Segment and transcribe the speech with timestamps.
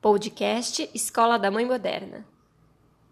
[0.00, 2.24] Podcast Escola da Mãe Moderna.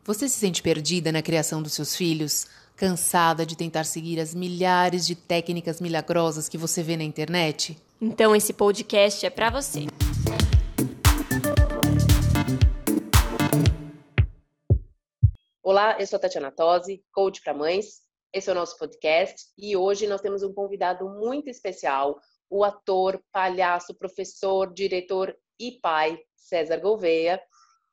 [0.04, 2.46] Você se sente perdida na criação dos seus filhos?
[2.76, 7.76] Cansada de tentar seguir as milhares de técnicas milagrosas que você vê na internet?
[8.00, 9.86] Então esse podcast é para você.
[15.66, 18.02] Olá, eu sou a Tatiana Tosi, coach para mães.
[18.34, 23.18] Esse é o nosso podcast e hoje nós temos um convidado muito especial, o ator,
[23.32, 27.40] palhaço, professor, diretor e pai César Gouveia,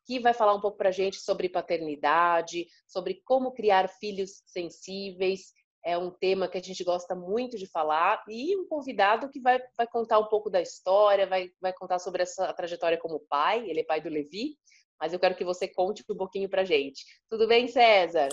[0.05, 5.53] que vai falar um pouco para a gente sobre paternidade, sobre como criar filhos sensíveis.
[5.81, 9.61] É um tema que a gente gosta muito de falar e um convidado que vai,
[9.77, 13.69] vai contar um pouco da história, vai, vai contar sobre essa trajetória como pai.
[13.69, 14.57] Ele é pai do Levi,
[15.01, 17.03] mas eu quero que você conte um pouquinho para gente.
[17.27, 18.29] Tudo bem, César?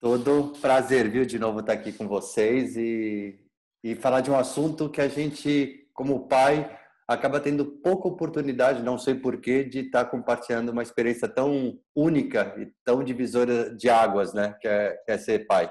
[0.00, 3.40] Tudo prazer, viu, de novo estar aqui com vocês e,
[3.82, 8.96] e falar de um assunto que a gente, como pai, acaba tendo pouca oportunidade, não
[8.96, 14.56] sei porquê, de estar compartilhando uma experiência tão única e tão divisora de águas, né?
[14.60, 15.70] Que é, que é ser pai.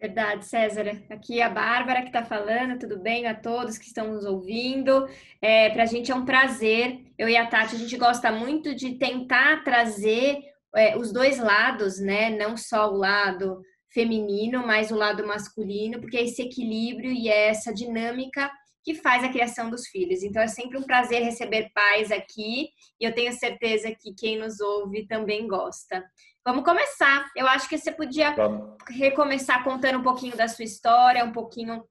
[0.00, 1.02] Verdade, César.
[1.10, 2.78] Aqui é a Bárbara que está falando.
[2.78, 5.06] Tudo bem a todos que estão nos ouvindo?
[5.42, 7.04] É, Para a gente é um prazer.
[7.18, 10.38] Eu e a Tati, a gente gosta muito de tentar trazer
[10.74, 12.30] é, os dois lados, né?
[12.30, 13.60] Não só o lado
[13.92, 18.50] feminino, mas o lado masculino, porque é esse equilíbrio e é essa dinâmica
[18.82, 20.22] que faz a criação dos filhos.
[20.22, 24.60] Então é sempre um prazer receber pais aqui e eu tenho certeza que quem nos
[24.60, 26.02] ouve também gosta.
[26.44, 27.30] Vamos começar.
[27.36, 28.76] Eu acho que você podia Vamos.
[28.88, 31.84] recomeçar contando um pouquinho da sua história, um pouquinho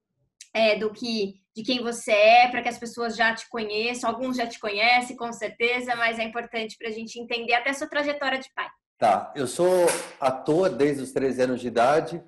[0.52, 4.08] é, do que de quem você é, para que as pessoas já te conheçam.
[4.08, 7.74] Alguns já te conhecem, com certeza, mas é importante para a gente entender até a
[7.74, 8.68] sua trajetória de pai.
[8.98, 9.86] Tá, eu sou
[10.20, 12.22] ator desde os 13 anos de idade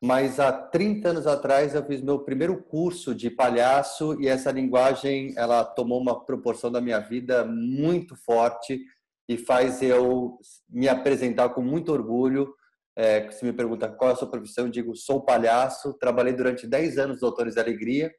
[0.00, 5.34] mas há 30 anos atrás eu fiz meu primeiro curso de palhaço e essa linguagem
[5.36, 8.80] ela tomou uma proporção da minha vida muito forte
[9.28, 12.54] e faz eu me apresentar com muito orgulho.
[12.96, 15.94] É, se me pergunta qual é a sua profissão, eu digo sou palhaço.
[15.98, 18.10] Trabalhei durante 10 anos no Doutores da Alegria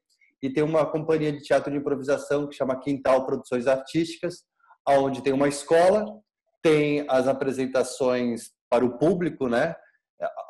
[0.42, 4.44] e tenho uma companhia de teatro de improvisação que chama Quintal Produções Artísticas,
[4.88, 6.06] onde tem uma escola,
[6.62, 9.76] tem as apresentações para o público, né?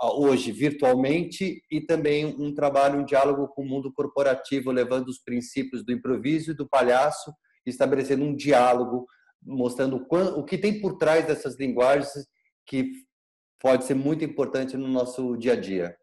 [0.01, 5.83] hoje virtualmente e também um trabalho, um diálogo com o mundo corporativo, levando os princípios
[5.85, 7.31] do improviso e do palhaço,
[7.65, 9.05] estabelecendo um diálogo,
[9.41, 12.09] mostrando o que tem por trás dessas linguagens
[12.65, 12.91] que
[13.59, 15.95] pode ser muito importante no nosso dia a dia.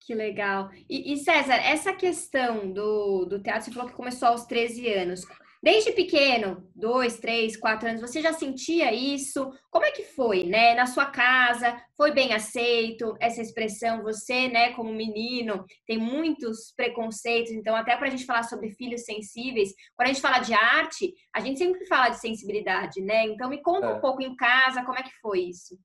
[0.00, 0.70] Que legal.
[0.88, 5.22] E, e, César, essa questão do, do teatro, você falou que começou aos 13 anos.
[5.64, 9.50] Desde pequeno, dois, três, quatro anos, você já sentia isso?
[9.70, 10.74] Como é que foi, né?
[10.74, 14.02] Na sua casa, foi bem aceito essa expressão?
[14.02, 19.06] Você, né, como menino, tem muitos preconceitos, então até para a gente falar sobre filhos
[19.06, 23.24] sensíveis, quando a gente fala de arte, a gente sempre fala de sensibilidade, né?
[23.24, 23.94] Então me conta é.
[23.94, 25.78] um pouco em casa, como é que foi isso?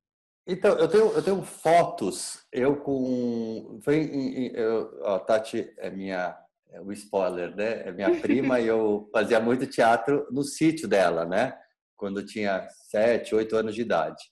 [0.46, 3.80] Então, eu tenho, eu tenho fotos, eu com.
[3.82, 6.36] Foi, eu, ó, Tati é minha
[6.82, 7.88] o spoiler, né?
[7.88, 11.54] É minha prima e eu fazia muito teatro no sítio dela, né?
[11.98, 14.24] Quando eu tinha sete, oito anos de idade.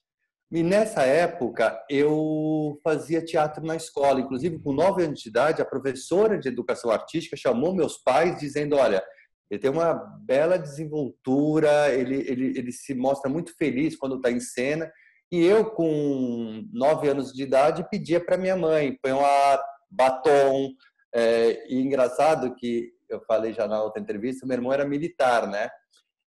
[0.50, 5.66] E nessa época eu fazia teatro na escola, inclusive com nove anos de idade, a
[5.66, 9.02] professora de educação artística chamou meus pais dizendo: olha,
[9.50, 9.94] ele tem uma
[10.24, 14.90] bela desenvoltura, ele, ele, ele se mostra muito feliz quando está em cena.
[15.30, 20.70] E eu, com nove anos de idade, pedia para minha mãe: põe um ar, batom,
[21.14, 25.68] é, e engraçado que eu falei já na outra entrevista, meu irmão era militar, né?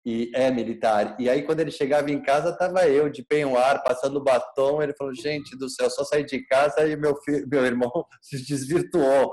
[0.04, 1.16] E é militar.
[1.18, 4.80] E aí quando ele chegava em casa, tava eu de penhoar, passando batom.
[4.80, 7.90] Ele falou: "Gente do céu, só saí de casa e meu filho, meu irmão
[8.22, 9.32] se desvirtuou".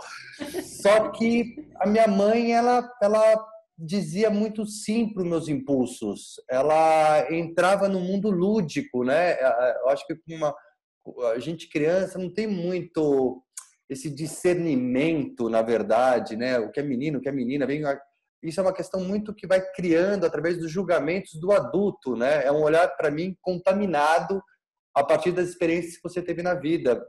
[0.81, 3.47] Só que a minha mãe, ela ela
[3.77, 6.33] dizia muito sim para os meus impulsos.
[6.49, 9.37] Ela entrava no mundo lúdico, né?
[9.81, 10.53] Eu acho que uma
[11.33, 13.41] a gente criança não tem muito
[13.89, 16.59] esse discernimento, na verdade, né?
[16.59, 17.83] O que é menino, o que é menina, vem
[18.43, 22.45] isso é uma questão muito que vai criando através dos julgamentos do adulto, né?
[22.45, 24.41] É um olhar para mim contaminado
[24.95, 27.03] a partir das experiências que você teve na vida.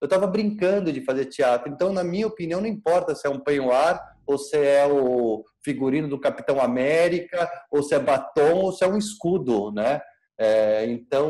[0.00, 3.40] Eu estava brincando de fazer teatro, então na minha opinião não importa se é um
[3.40, 8.84] penhoar ou se é o figurino do Capitão América ou se é batom ou se
[8.84, 10.00] é um escudo, né?
[10.38, 11.28] É, então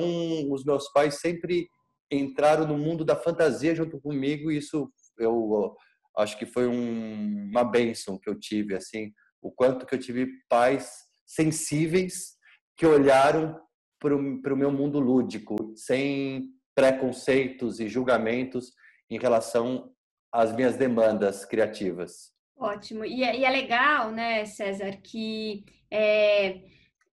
[0.52, 1.69] os meus pais sempre
[2.11, 5.77] entraram no mundo da fantasia junto comigo e isso eu
[6.17, 10.29] acho que foi um, uma bênção que eu tive, assim, o quanto que eu tive
[10.49, 10.93] pais
[11.27, 12.37] sensíveis
[12.77, 13.59] que olharam
[14.01, 18.73] para o meu mundo lúdico, sem preconceitos e julgamentos
[19.11, 19.93] em relação
[20.33, 22.33] às minhas demandas criativas.
[22.57, 23.05] Ótimo.
[23.05, 26.62] E é, e é legal, né, César, que é,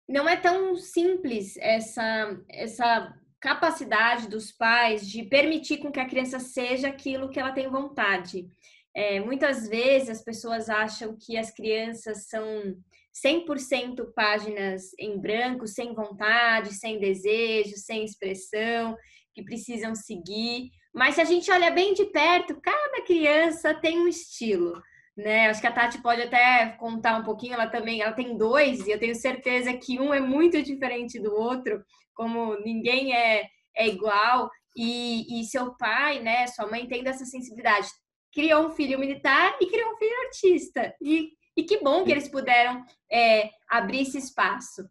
[0.08, 3.14] não é tão simples essa, essa
[3.44, 8.48] capacidade dos pais de permitir com que a criança seja aquilo que ela tem vontade.
[8.96, 12.74] É, muitas vezes as pessoas acham que as crianças são
[13.22, 18.96] 100% páginas em branco, sem vontade, sem desejo, sem expressão,
[19.34, 20.70] que precisam seguir.
[20.94, 24.82] Mas se a gente olha bem de perto, cada criança tem um estilo.
[25.14, 25.50] Né?
[25.50, 28.90] Acho que a Tati pode até contar um pouquinho, ela também, ela tem dois, e
[28.90, 34.50] eu tenho certeza que um é muito diferente do outro, como ninguém é, é igual,
[34.76, 37.88] e, e seu pai, né, sua mãe tem essa sensibilidade.
[38.32, 40.94] Criou um filho militar e criou um filho artista.
[41.00, 44.88] E e que bom que eles puderam é, abrir esse espaço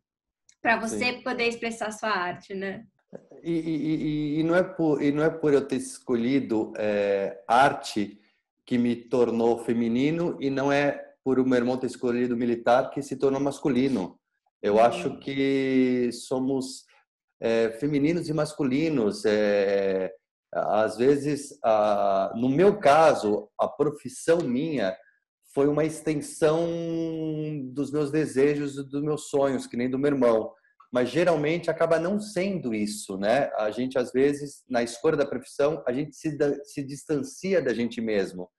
[0.62, 1.22] para você Sim.
[1.22, 2.86] poder expressar sua arte, né?
[3.44, 8.20] E, e, e, não é por, e não é por eu ter escolhido é, arte
[8.66, 13.02] que me tornou feminino e não é por o meu irmão ter escolhido militar que
[13.02, 14.18] se tornou masculino.
[14.62, 14.84] Eu uhum.
[14.84, 16.86] acho que somos
[17.44, 19.26] é, femininos e masculinos.
[19.26, 20.12] É,
[20.52, 24.96] às vezes, a, no meu caso, a profissão minha
[25.54, 26.68] foi uma extensão
[27.74, 30.52] dos meus desejos e dos meus sonhos, que nem do meu irmão.
[30.92, 33.52] Mas geralmente acaba não sendo isso, né?
[33.58, 38.00] A gente às vezes na escolha da profissão a gente se, se distancia da gente
[38.00, 38.50] mesmo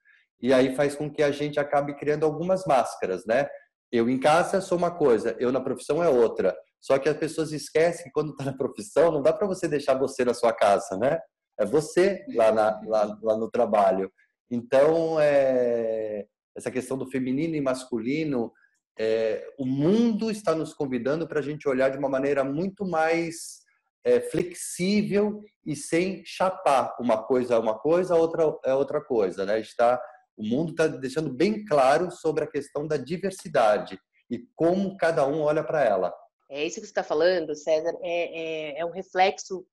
[0.40, 3.48] e aí faz com que a gente acabe criando algumas máscaras, né?
[3.90, 6.54] Eu em casa sou uma coisa, eu na profissão é outra.
[6.84, 9.94] Só que as pessoas esquecem que quando está na profissão não dá para você deixar
[9.94, 11.18] você na sua casa, né?
[11.58, 14.12] É você lá, na, lá, lá no trabalho.
[14.50, 18.52] Então, é, essa questão do feminino e masculino,
[18.98, 23.62] é, o mundo está nos convidando para a gente olhar de uma maneira muito mais
[24.04, 29.58] é, flexível e sem chapar uma coisa é uma coisa, outra é outra coisa, né?
[29.58, 29.98] Está
[30.36, 33.98] o mundo está deixando bem claro sobre a questão da diversidade
[34.30, 36.12] e como cada um olha para ela.
[36.54, 39.66] É isso que você está falando, César, é, é, é um reflexo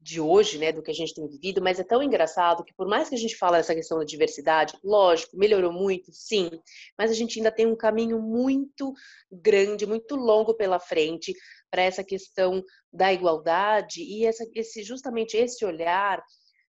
[0.00, 2.86] de hoje, né, do que a gente tem vivido, mas é tão engraçado que por
[2.86, 6.48] mais que a gente fale essa questão da diversidade, lógico, melhorou muito, sim,
[6.96, 8.92] mas a gente ainda tem um caminho muito
[9.32, 11.34] grande, muito longo pela frente
[11.68, 16.22] para essa questão da igualdade e essa, esse justamente esse olhar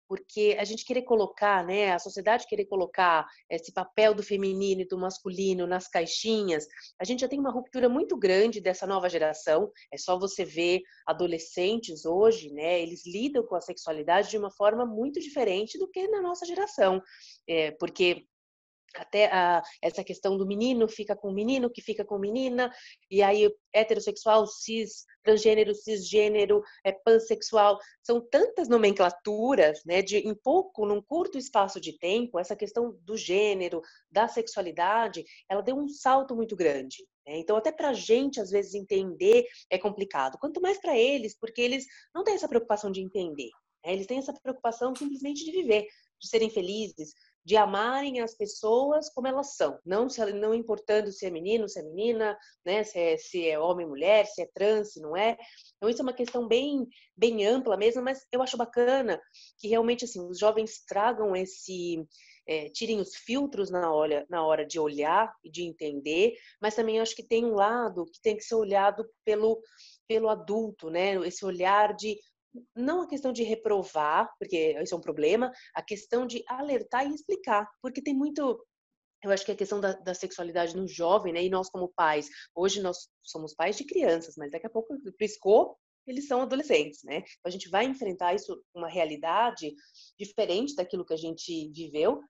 [0.09, 4.89] porque a gente querer colocar, né, a sociedade querer colocar esse papel do feminino e
[4.89, 6.67] do masculino nas caixinhas,
[6.99, 9.71] a gente já tem uma ruptura muito grande dessa nova geração.
[9.93, 14.87] É só você ver adolescentes hoje, né, eles lidam com a sexualidade de uma forma
[14.87, 17.03] muito diferente do que na nossa geração,
[17.47, 18.25] é, porque
[18.99, 19.31] até
[19.83, 22.73] essa questão do menino fica com menino, que fica com menina,
[23.11, 30.87] e aí heterossexual, cis, transgênero, cisgênero, é, pansexual, são tantas nomenclaturas, né, de em pouco,
[30.87, 33.81] num curto espaço de tempo, essa questão do gênero,
[34.11, 37.07] da sexualidade, ela deu um salto muito grande.
[37.27, 37.39] Né?
[37.39, 41.61] Então, até para a gente, às vezes, entender é complicado, quanto mais para eles, porque
[41.61, 41.85] eles
[42.15, 43.51] não têm essa preocupação de entender,
[43.85, 43.93] né?
[43.93, 45.87] eles têm essa preocupação simplesmente de viver,
[46.21, 47.13] de serem felizes,
[47.49, 51.81] de amarem as pessoas como elas são, não se, não importando se é menino, se
[51.81, 55.35] é menina, né, se é, se é homem, mulher, se é trans, se não é.
[55.77, 56.87] Então isso é uma questão bem
[57.17, 59.19] bem ampla mesmo, mas eu acho bacana
[59.59, 62.07] que realmente assim os jovens tragam esse
[62.47, 67.01] é, tirem os filtros na hora, na hora de olhar e de entender, mas também
[67.01, 69.59] acho que tem um lado que tem que ser olhado pelo,
[70.07, 71.15] pelo adulto, né?
[71.27, 72.19] Esse olhar de
[72.75, 77.15] não a questão de reprovar, porque isso é um problema, a questão de alertar e
[77.15, 78.59] explicar, porque tem muito
[79.25, 81.43] eu acho que a questão da, da, sexualidade no jovem, né?
[81.43, 85.77] E nós como pais, hoje nós somos pais de crianças, mas daqui a pouco piscou,
[86.07, 87.17] eles são adolescentes, né?
[87.17, 89.75] Então a gente vai enfrentar isso uma realidade
[90.19, 92.21] diferente daquilo que a gente viveu.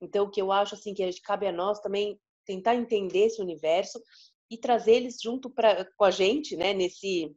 [0.00, 4.02] Então o que eu acho assim que cabe a nós também tentar entender esse universo
[4.50, 6.72] e trazer eles junto pra, com a gente, né?
[6.72, 7.36] Nesse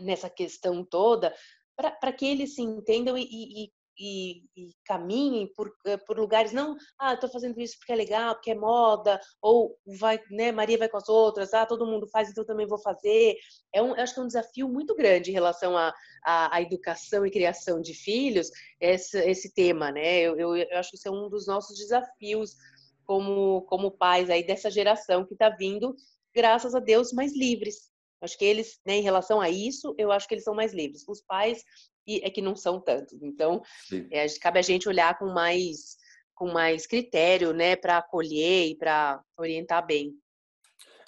[0.00, 1.34] nessa questão toda,
[1.76, 6.76] para que eles se entendam e, e, e, e caminhem por, eh, por lugares não,
[6.98, 10.88] ah, estou fazendo isso porque é legal, porque é moda, ou vai, né, Maria vai
[10.88, 13.36] com as outras, ah, todo mundo faz, então também vou fazer.
[13.72, 15.88] É um, acho que é um desafio muito grande em relação à
[16.24, 18.50] a, a, a, educação e criação de filhos,
[18.80, 20.20] esse, esse tema, né?
[20.20, 22.56] Eu, eu, eu acho que isso é um dos nossos desafios
[23.04, 25.94] como, como pais aí dessa geração que está vindo,
[26.34, 27.93] graças a Deus, mais livres,
[28.24, 31.04] Acho que eles, né, em relação a isso, eu acho que eles são mais livres.
[31.06, 31.62] Os pais
[32.08, 33.16] é que não são tanto.
[33.22, 33.62] Então,
[34.10, 36.02] é, cabe a gente olhar com mais
[36.34, 40.12] com mais critério, né, para acolher e para orientar bem.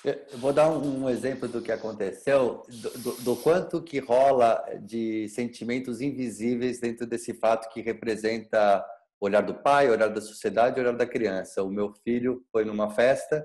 [0.04, 5.28] Eu vou dar um exemplo do que aconteceu, do, do, do, quanto que rola de
[5.28, 8.86] sentimentos invisíveis dentro desse fato que representa
[9.20, 11.64] o olhar do pai, o olhar da sociedade, o olhar da criança.
[11.64, 13.44] O meu filho foi numa festa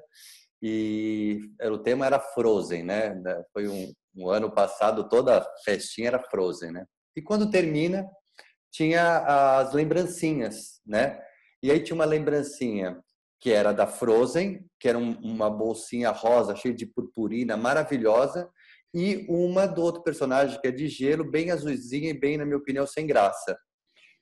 [0.61, 3.15] e o tema era Frozen, né?
[3.51, 6.85] Foi um, um ano passado, toda festinha era Frozen, né?
[7.15, 8.05] E quando termina,
[8.71, 11.19] tinha as lembrancinhas, né?
[11.63, 13.01] E aí tinha uma lembrancinha
[13.39, 18.47] que era da Frozen, que era uma bolsinha rosa cheia de purpurina, maravilhosa,
[18.93, 22.57] e uma do outro personagem que é de gelo, bem azulzinha e bem, na minha
[22.57, 23.57] opinião, sem graça.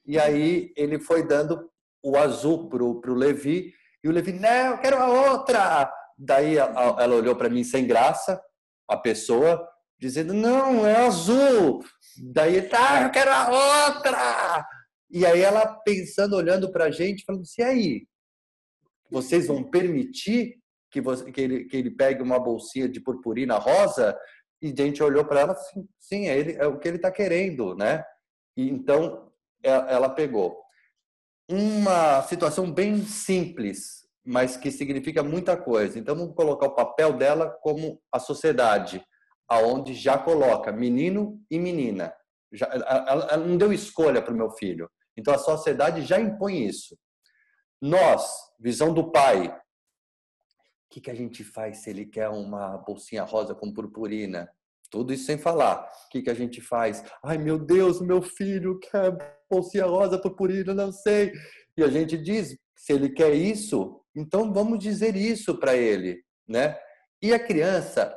[0.06, 1.70] E aí ele foi dando
[2.02, 5.92] o azul pro, pro Levi, e o Levi, não, eu quero a outra!
[6.22, 8.40] Daí ela olhou para mim sem graça,
[8.86, 9.66] a pessoa,
[9.98, 11.82] dizendo, não, é azul!
[12.32, 14.66] Daí, tá, eu quero a outra!
[15.10, 18.06] E aí ela pensando, olhando para a gente, falando assim, aí?
[19.10, 20.58] vocês vão permitir
[20.90, 24.16] que, você, que, ele, que ele pegue uma bolsinha de purpurina rosa?
[24.62, 27.10] E a gente olhou para ela assim, sim, é, ele, é o que ele está
[27.10, 28.04] querendo, né?
[28.56, 29.30] E então
[29.62, 30.58] ela pegou
[31.48, 35.98] uma situação bem simples, mas que significa muita coisa.
[35.98, 39.04] Então vamos colocar o papel dela como a sociedade,
[39.48, 42.12] aonde já coloca menino e menina.
[42.52, 44.90] Já, ela, ela não deu escolha para o meu filho.
[45.16, 46.96] Então a sociedade já impõe isso.
[47.80, 49.54] Nós, visão do pai, o
[50.90, 54.50] que, que a gente faz se ele quer uma bolsinha rosa com purpurina?
[54.90, 55.88] Tudo isso sem falar.
[56.06, 57.04] O que, que a gente faz?
[57.22, 59.16] Ai, meu Deus, meu filho quer
[59.48, 61.32] bolsinha rosa, purpurina, não sei.
[61.76, 66.78] E a gente diz, se ele quer isso, então vamos dizer isso para ele, né?
[67.22, 68.16] E a criança,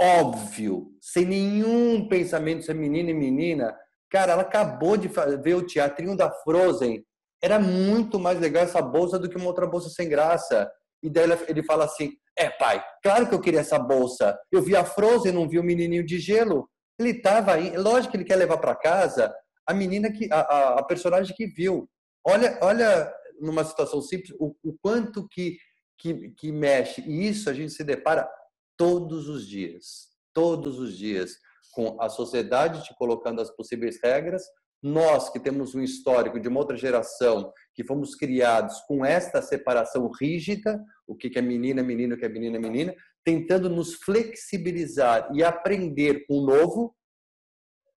[0.00, 3.76] óbvio, sem nenhum pensamento se é menino e menina,
[4.10, 5.08] cara, ela acabou de
[5.42, 7.04] ver o teatrinho da Frozen
[7.42, 10.70] era muito mais legal essa bolsa do que uma outra bolsa sem graça.
[11.02, 14.38] E daí ele fala assim: É, pai, claro que eu queria essa bolsa.
[14.52, 16.68] Eu vi a Frozen, não vi o menininho de gelo.
[16.98, 19.34] Ele estava aí, lógico que ele quer levar para casa
[19.66, 21.88] a menina que, a, a, a, personagem que viu.
[22.26, 25.56] Olha, olha numa situação simples o, o quanto que,
[25.98, 27.00] que, que mexe.
[27.02, 28.28] E isso a gente se depara
[28.76, 31.36] todos os dias, todos os dias,
[31.72, 34.42] com a sociedade te colocando as possíveis regras,
[34.82, 40.10] nós que temos um histórico de uma outra geração, que fomos criados com esta separação
[40.10, 42.94] rígida, o que é menina, menino, o que é menina, menina,
[43.24, 46.96] tentando nos flexibilizar e aprender com o novo,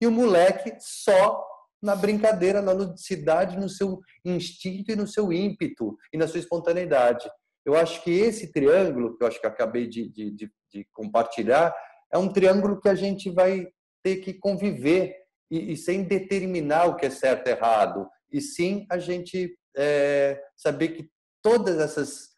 [0.01, 1.47] e o moleque só
[1.83, 7.29] na brincadeira, na ludicidade, no seu instinto e no seu ímpeto e na sua espontaneidade.
[7.65, 11.75] Eu acho que esse triângulo, que eu acho que acabei de, de, de, de compartilhar,
[12.13, 13.67] é um triângulo que a gente vai
[14.03, 15.17] ter que conviver
[15.51, 20.43] e, e sem determinar o que é certo e errado, e sim a gente é,
[20.57, 21.11] saber que
[21.43, 22.31] todas essas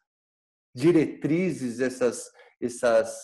[0.75, 2.29] diretrizes, essas,
[2.61, 3.17] essas,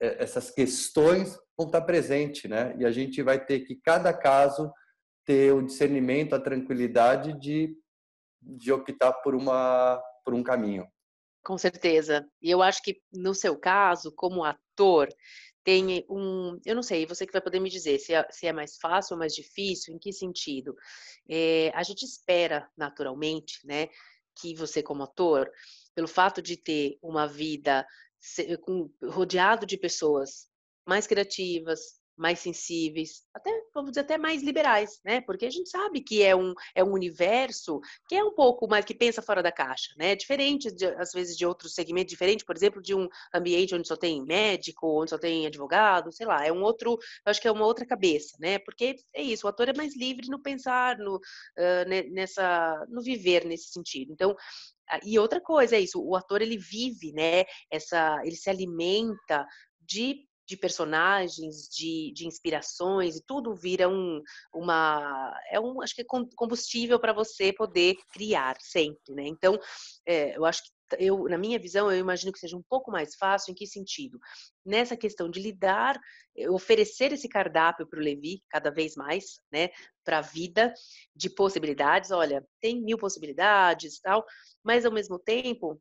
[0.00, 2.74] é, essas questões vão estar presentes, né?
[2.78, 4.70] E a gente vai ter que, cada caso,
[5.24, 7.76] ter o discernimento, a tranquilidade de,
[8.40, 10.86] de optar por, uma, por um caminho.
[11.42, 12.28] Com certeza.
[12.40, 15.08] E eu acho que, no seu caso, como ator,
[15.62, 18.52] tem um, eu não sei, você que vai poder me dizer se é, se é
[18.52, 20.74] mais fácil ou mais difícil, em que sentido?
[21.28, 23.88] É, a gente espera naturalmente, né,
[24.40, 25.50] que você como ator,
[25.94, 27.86] pelo fato de ter uma vida
[29.10, 30.48] rodeado de pessoas
[30.86, 35.22] mais criativas, mais sensíveis, até vamos dizer até mais liberais, né?
[35.22, 38.84] Porque a gente sabe que é um é um universo que é um pouco mais
[38.84, 40.14] que pensa fora da caixa, né?
[40.14, 43.96] Diferente de, às vezes de outros segmentos, diferente, por exemplo, de um ambiente onde só
[43.96, 47.64] tem médico, onde só tem advogado, sei lá, é um outro, acho que é uma
[47.64, 48.58] outra cabeça, né?
[48.58, 53.46] Porque é isso, o ator é mais livre no pensar, no uh, nessa, no viver
[53.46, 54.12] nesse sentido.
[54.12, 54.36] Então
[55.04, 57.44] e outra coisa é isso, o ator ele vive, né?
[57.70, 59.46] Essa, ele se alimenta
[59.80, 64.20] de de personagens, de, de inspirações, e tudo vira um,
[64.52, 69.28] uma, é um, acho que é combustível para você poder criar sempre, né?
[69.28, 69.56] Então,
[70.04, 73.14] é, eu acho que eu, na minha visão, eu imagino que seja um pouco mais
[73.14, 73.52] fácil.
[73.52, 74.18] Em que sentido?
[74.66, 75.96] Nessa questão de lidar,
[76.48, 79.68] oferecer esse cardápio para o Levi cada vez mais, né,
[80.04, 80.74] para a vida
[81.14, 82.10] de possibilidades.
[82.10, 84.26] Olha, tem mil possibilidades, tal,
[84.64, 85.80] mas ao mesmo tempo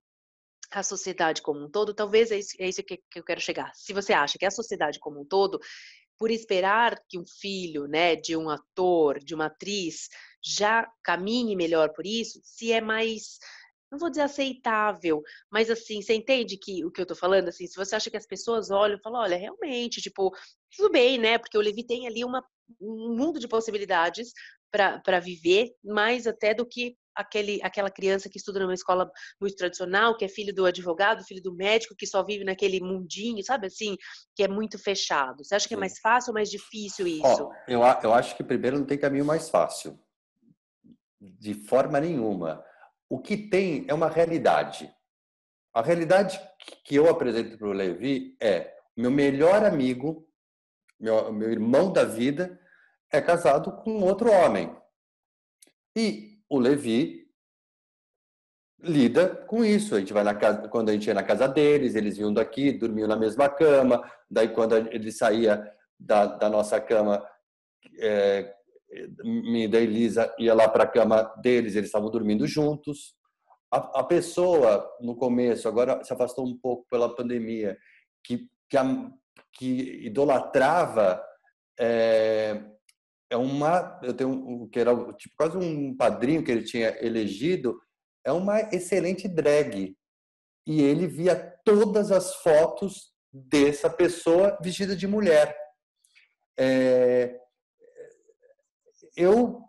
[0.72, 3.72] a sociedade como um todo, talvez é isso, é isso que, que eu quero chegar.
[3.74, 5.60] Se você acha que a sociedade como um todo,
[6.18, 10.10] por esperar que um filho, né, de um ator, de uma atriz,
[10.44, 13.40] já caminhe melhor por isso, se é mais
[13.92, 15.22] não vou dizer aceitável,
[15.52, 18.18] mas assim, você entende que o que eu tô falando, assim, se você acha que
[18.18, 20.32] as pessoas olham e falam, olha, realmente, tipo,
[20.76, 21.40] tudo bem, né?
[21.40, 22.46] Porque o Levi tem ali uma,
[22.80, 24.32] um mundo de possibilidades
[24.72, 30.16] para viver, mais até do que aquele, aquela criança que estuda numa escola muito tradicional,
[30.16, 33.98] que é filho do advogado, filho do médico, que só vive naquele mundinho, sabe assim,
[34.34, 35.44] que é muito fechado?
[35.44, 37.50] Você acha que é mais fácil ou mais difícil isso?
[37.50, 40.00] Oh, eu, eu acho que primeiro não tem caminho mais fácil.
[41.20, 42.64] De forma nenhuma.
[43.10, 44.90] O que tem é uma realidade.
[45.74, 46.40] A realidade
[46.86, 50.26] que eu apresento para o Levi é meu melhor amigo,
[50.98, 52.58] meu, meu irmão da vida,
[53.12, 54.74] é casado com outro homem.
[55.96, 57.28] E o Levi
[58.82, 59.96] lida com isso.
[59.96, 62.72] A gente vai na casa, quando a gente ia na casa deles, eles vinham daqui,
[62.72, 64.04] dormiam na mesma cama.
[64.30, 67.26] Daí, quando ele saía da, da nossa cama,
[68.00, 68.54] é,
[69.24, 73.16] me da Elisa ia lá para a cama deles, eles estavam dormindo juntos.
[73.72, 77.78] A, a, pessoa, no começo, agora se afastou um pouco pela pandemia,
[78.24, 79.12] que, que, a,
[79.54, 81.24] que idolatrava
[81.80, 82.64] é,
[83.30, 87.80] é uma eu tenho um que era tipo quase um padrinho que ele tinha elegido
[88.26, 89.96] é uma excelente drag.
[90.68, 95.56] E ele via todas as fotos dessa pessoa vestida de mulher.
[96.58, 97.40] É,
[99.16, 99.62] eu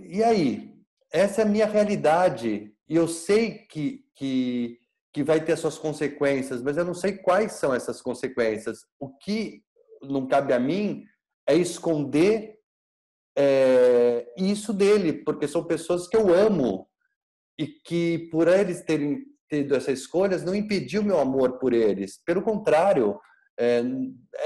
[0.00, 0.74] e aí?
[1.12, 2.74] Essa é a minha realidade.
[2.88, 4.78] E eu sei que que
[5.12, 8.86] que vai ter suas consequências mas eu não sei quais são essas consequências.
[8.98, 9.62] O que
[10.02, 11.04] não cabe a mim
[11.46, 12.59] é esconder
[13.36, 16.88] é, isso dele, porque são pessoas que eu amo
[17.58, 22.20] e que por eles terem tido essas escolhas não impediu meu amor por eles.
[22.24, 23.18] Pelo contrário,
[23.58, 23.82] é,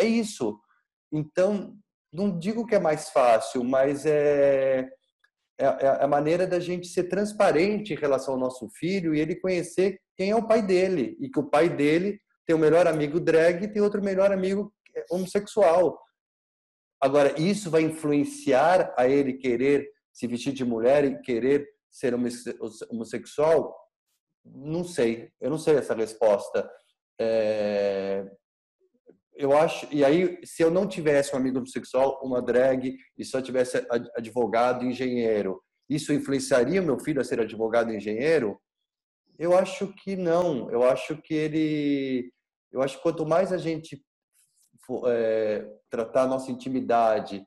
[0.00, 0.59] é isso.
[1.12, 1.76] Então,
[2.12, 4.88] não digo que é mais fácil, mas é,
[5.59, 9.37] é, é a maneira da gente ser transparente em relação ao nosso filho e ele
[9.37, 13.21] conhecer quem é o pai dele e que o pai dele tem o melhor amigo
[13.21, 14.73] drag e tem outro melhor amigo
[15.11, 16.00] homossexual.
[17.04, 22.14] Agora, isso vai influenciar a ele querer se vestir de mulher e querer ser
[22.88, 23.76] homossexual?
[24.42, 26.66] Não sei, eu não sei essa resposta.
[27.20, 28.25] É...
[29.34, 33.42] Eu acho, e aí, se eu não tivesse um amigo homossexual, uma drag, e só
[33.42, 38.58] tivesse advogado engenheiro, isso influenciaria meu filho a ser advogado e engenheiro?
[39.38, 40.70] Eu acho que não.
[40.70, 42.33] Eu acho que ele.
[42.72, 44.02] Eu acho que quanto mais a gente
[45.07, 47.47] é, tratar a nossa intimidade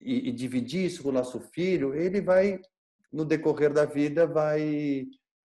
[0.00, 2.60] e, e, dividir isso com o nosso filho, ele vai,
[3.12, 5.06] no decorrer da vida, vai,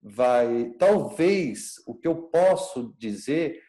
[0.01, 0.71] vai.
[0.77, 3.61] Talvez o que eu posso dizer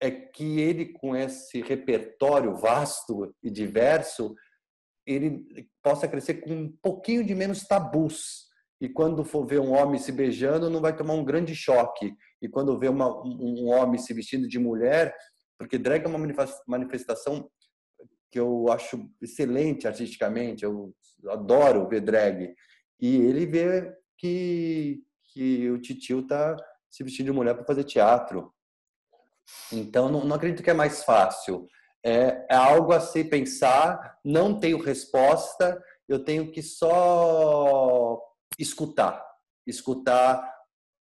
[0.00, 4.34] é que ele, com esse repertório vasto e diverso,
[5.06, 5.46] ele
[5.82, 8.46] possa crescer com um pouquinho de menos tabus.
[8.80, 12.12] E quando for ver um homem se beijando, não vai tomar um grande choque.
[12.42, 15.14] E quando vê uma, um homem se vestindo de mulher,
[15.58, 16.26] porque drag é uma
[16.66, 17.50] manifestação
[18.30, 20.94] que eu acho excelente artisticamente, eu
[21.28, 22.54] adoro ver drag.
[23.00, 26.56] E ele vê que, que o titio tá
[26.90, 28.52] se vestindo de mulher para fazer teatro.
[29.72, 31.66] Então, não, não, acredito que é mais fácil.
[32.04, 38.20] É, é algo a se pensar, não tenho resposta, eu tenho que só
[38.58, 39.24] escutar.
[39.66, 40.55] Escutar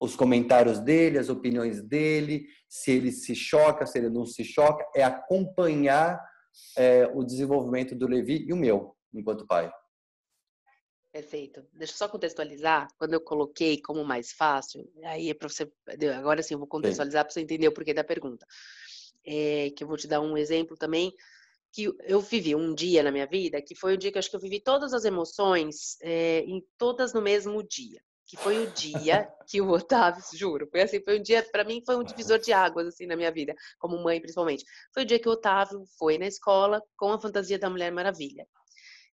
[0.02, 4.84] os comentários dele, as opiniões dele, se ele se choca, se ele não se choca,
[4.96, 6.20] é acompanhar
[6.76, 9.72] é, o desenvolvimento do Levi e o meu, enquanto pai.
[11.12, 11.64] Perfeito.
[11.72, 12.88] Deixa eu só contextualizar.
[12.98, 15.70] Quando eu coloquei como mais fácil, aí é para você.
[16.16, 18.44] Agora sim, eu vou contextualizar para você entender o porquê da pergunta.
[19.24, 21.14] É, que eu vou te dar um exemplo também
[21.72, 24.28] que eu vivi um dia na minha vida que foi o dia que eu acho
[24.28, 28.70] que eu vivi todas as emoções é, em todas no mesmo dia que foi o
[28.70, 32.38] dia que o Otávio, juro, foi assim, foi um dia, para mim foi um divisor
[32.38, 34.64] de águas, assim, na minha vida, como mãe principalmente.
[34.94, 38.46] Foi o dia que o Otávio foi na escola com a fantasia da Mulher Maravilha.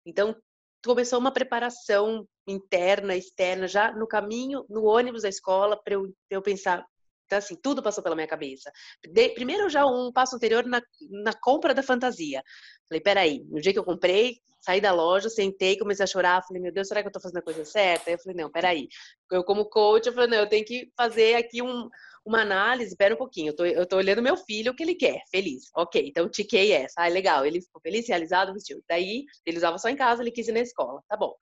[0.06, 0.36] Então,
[0.84, 6.40] começou uma preparação interna, externa, já no caminho, no ônibus da escola, para eu, eu
[6.40, 6.86] pensar,
[7.26, 8.70] então, assim, tudo passou pela minha cabeça.
[9.02, 10.80] De, primeiro, já um passo anterior na,
[11.24, 12.40] na compra da fantasia.
[12.88, 16.42] Falei, peraí, no dia que eu comprei, saí da loja, sentei, comecei a chorar.
[16.46, 18.10] Falei, meu Deus, será que eu tô fazendo a coisa certa?
[18.10, 18.88] Eu falei, não, peraí.
[19.30, 21.88] Eu, como coach, eu falei, não, eu tenho que fazer aqui um,
[22.24, 22.96] uma análise.
[22.96, 25.64] Pera um pouquinho, eu tô, eu tô olhando meu filho, o que ele quer, feliz.
[25.76, 27.02] Ok, então tiquei essa.
[27.02, 28.82] Ah, legal, ele ficou feliz, realizado, vestiu.
[28.88, 31.02] Daí, ele usava só em casa, ele quis ir na escola.
[31.08, 31.34] Tá bom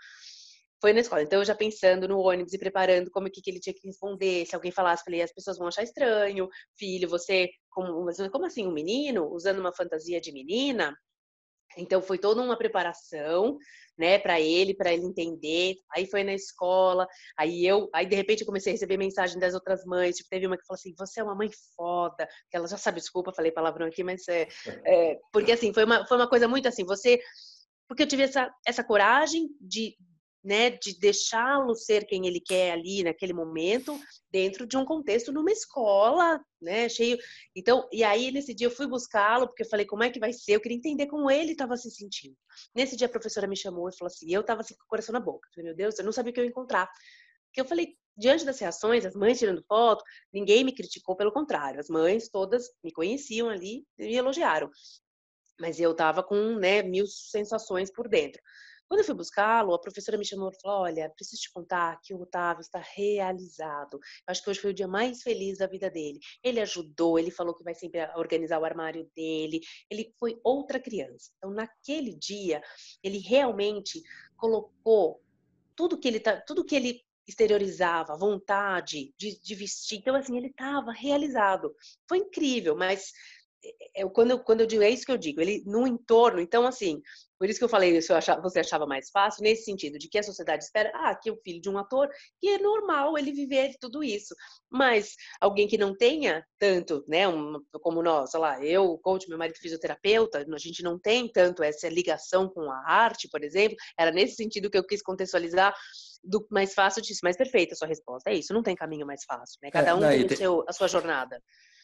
[0.81, 1.23] foi na escola.
[1.23, 4.47] Então, eu já pensando no ônibus e preparando como que, que ele tinha que responder.
[4.47, 6.49] Se alguém falasse, falei, as pessoas vão achar estranho.
[6.79, 10.97] Filho, você, como, como assim, um menino usando uma fantasia de menina?
[11.77, 13.59] Então, foi toda uma preparação,
[13.99, 15.77] né, para ele, para ele entender.
[15.95, 17.07] Aí foi na escola.
[17.39, 20.17] Aí eu, aí de repente eu comecei a receber mensagem das outras mães.
[20.17, 22.29] Tipo, teve uma que falou assim: "Você é uma mãe foda".
[22.51, 24.47] Que ela já sabe, desculpa, falei palavrão aqui, mas é,
[24.87, 26.85] é porque assim foi uma foi uma coisa muito assim.
[26.85, 27.21] Você
[27.89, 29.97] porque eu tive essa, essa coragem de,
[30.47, 33.99] né, de deixá-lo ser quem ele quer ali naquele momento,
[34.31, 37.19] dentro de um contexto numa escola, né, cheio.
[37.55, 40.33] Então, e aí nesse dia eu fui buscá-lo porque eu falei como é que vai
[40.33, 42.37] ser, eu queria entender como ele estava se sentindo.
[42.73, 45.13] Nesse dia a professora me chamou e falou assim, eu estava assim com o coração
[45.13, 46.89] na boca, falei, meu Deus, eu não sabia o que eu encontrar.
[47.47, 51.81] Porque eu falei, diante das reações, as mães tirando foto, ninguém me criticou, pelo contrário,
[51.81, 54.71] as mães todas me conheciam ali e me elogiaram.
[55.59, 58.41] Mas eu estava com né, mil sensações por dentro.
[58.89, 62.15] Quando eu fui buscá-lo, a professora me chamou e falou: Olha, preciso te contar que
[62.15, 63.95] o Otávio está realizado.
[63.95, 66.21] Eu acho que hoje foi o dia mais feliz da vida dele.
[66.43, 69.61] Ele ajudou, ele falou que vai sempre organizar o armário dele.
[69.91, 71.31] Ele foi outra criança.
[71.37, 72.63] Então, naquele dia,
[73.03, 74.03] ele realmente
[74.37, 75.21] colocou
[75.75, 79.99] tudo que ele tá, tudo que ele exteriorizava, vontade de, de vestir.
[79.99, 81.75] Então, assim, ele estava realizado.
[82.09, 83.11] Foi incrível, mas
[83.95, 86.67] é, quando, eu, quando eu digo, é isso que eu digo, ele no entorno, então
[86.67, 87.03] assim,
[87.39, 90.09] por isso que eu falei, se eu achava, você achava mais fácil, nesse sentido, de
[90.09, 92.09] que a sociedade espera, ah, que é o filho de um ator,
[92.41, 94.35] que é normal ele viver tudo isso.
[94.71, 99.39] Mas alguém que não tenha tanto, né, um, como nós, sei lá, eu, coach, meu
[99.39, 104.11] marido fisioterapeuta, a gente não tem tanto essa ligação com a arte, por exemplo, era
[104.11, 105.75] nesse sentido que eu quis contextualizar
[106.25, 108.31] do mais fácil disso, mais perfeita a sua resposta.
[108.31, 109.71] É isso, não tem caminho mais fácil, né?
[109.71, 110.47] Cada é, um é, não, tem, tem...
[110.67, 111.41] a sua jornada.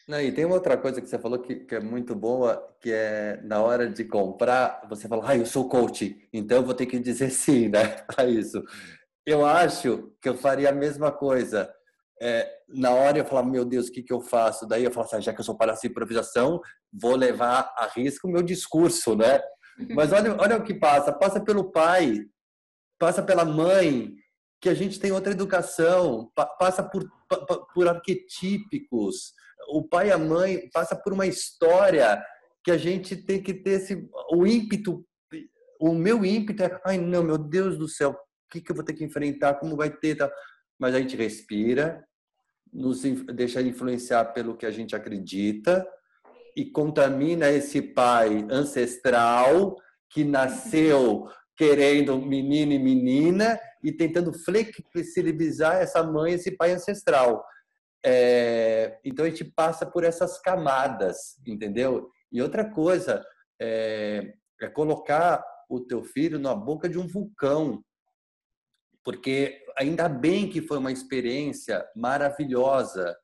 [0.07, 2.91] Não, e tem uma outra coisa que você falou que, que, é muito boa, que
[2.91, 6.85] é na hora de comprar, você fala, ah, eu sou coach, então eu vou ter
[6.85, 8.61] que dizer sim, né, para isso.
[9.25, 11.73] Eu acho que eu faria a mesma coisa.
[12.21, 14.67] É, na hora eu falar, meu Deus, o que, que eu faço?
[14.67, 16.59] Daí eu falo assim, ah, já que eu sou para improvisação,
[16.91, 19.41] vou levar a risco o meu discurso, né?
[19.95, 22.25] Mas olha, olha o que passa, passa pelo pai,
[22.99, 24.13] passa pela mãe,
[24.61, 27.03] que a gente tem outra educação, passa por,
[27.73, 29.33] por arquetípicos,
[29.69, 32.23] o pai e a mãe passa por uma história
[32.63, 35.05] que a gente tem que ter esse o ímpeto
[35.79, 38.85] o meu ímpeto é ai não meu Deus do céu o que que eu vou
[38.85, 40.17] ter que enfrentar como vai ter
[40.79, 42.03] mas a gente respira
[42.71, 45.85] nos deixa influenciar pelo que a gente acredita
[46.55, 49.75] e contamina esse pai ancestral
[50.09, 57.43] que nasceu querendo menino e menina e tentando flexibilizar essa mãe, esse pai ancestral.
[58.05, 62.09] É, então a gente passa por essas camadas, entendeu?
[62.31, 63.25] E outra coisa
[63.61, 67.83] é, é colocar o teu filho na boca de um vulcão,
[69.03, 73.17] porque ainda bem que foi uma experiência maravilhosa,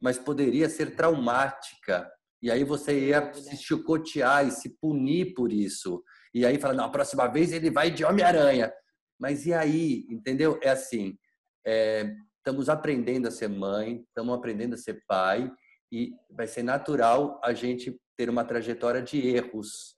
[0.00, 2.10] mas poderia ser traumática.
[2.42, 6.02] E aí você ia se chicotear e se punir por isso.
[6.34, 8.72] E aí fala, na próxima vez ele vai de Homem-Aranha.
[9.18, 10.58] Mas e aí, entendeu?
[10.62, 11.16] É assim,
[11.66, 15.50] é, estamos aprendendo a ser mãe, estamos aprendendo a ser pai
[15.90, 19.96] e vai ser natural a gente ter uma trajetória de erros,